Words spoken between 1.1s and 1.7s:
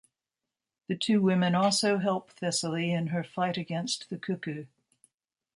women